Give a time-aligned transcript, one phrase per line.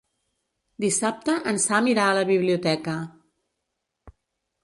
[0.85, 2.95] Dissabte en Sam irà a la biblioteca.